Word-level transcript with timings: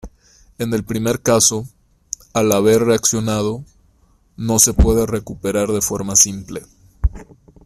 En 0.57 0.73
el 0.73 0.83
primer 0.83 1.21
caso, 1.21 1.67
al 2.33 2.51
haber 2.53 2.81
reaccionado, 2.85 3.63
no 4.35 4.57
se 4.57 4.73
puede 4.73 5.05
recuperar 5.05 5.67
de 5.73 5.81
forma 5.81 6.15
simple. 6.15 6.63